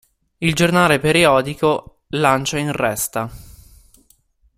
Il 0.39 0.55
giornale 0.55 0.97
periodico 0.99 2.05
"Lancia 2.07 2.57
in 2.57 2.71
Resta". 2.71 3.29